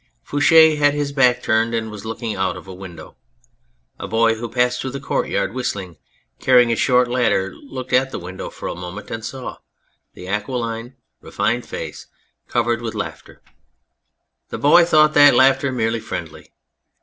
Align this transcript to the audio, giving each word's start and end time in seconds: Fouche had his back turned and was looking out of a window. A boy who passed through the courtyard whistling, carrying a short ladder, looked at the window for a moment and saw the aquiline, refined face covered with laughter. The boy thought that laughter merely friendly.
Fouche 0.23 0.79
had 0.79 0.95
his 0.95 1.11
back 1.11 1.43
turned 1.43 1.75
and 1.75 1.91
was 1.91 2.05
looking 2.05 2.35
out 2.35 2.57
of 2.57 2.65
a 2.65 2.73
window. 2.73 3.15
A 3.99 4.07
boy 4.07 4.33
who 4.33 4.49
passed 4.49 4.81
through 4.81 4.89
the 4.89 4.99
courtyard 4.99 5.53
whistling, 5.53 5.95
carrying 6.39 6.71
a 6.71 6.75
short 6.75 7.07
ladder, 7.07 7.51
looked 7.53 7.93
at 7.93 8.09
the 8.09 8.17
window 8.17 8.49
for 8.49 8.67
a 8.67 8.73
moment 8.73 9.11
and 9.11 9.23
saw 9.23 9.57
the 10.15 10.27
aquiline, 10.27 10.95
refined 11.21 11.67
face 11.67 12.07
covered 12.47 12.81
with 12.81 12.95
laughter. 12.95 13.43
The 14.49 14.57
boy 14.57 14.85
thought 14.85 15.13
that 15.13 15.35
laughter 15.35 15.71
merely 15.71 15.99
friendly. 15.99 16.49